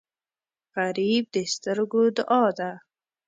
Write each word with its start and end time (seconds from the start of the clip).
غریب 0.75 1.23
د 1.33 1.35
سترګو 1.53 2.03
دعا 2.17 2.45
ده 2.57 2.71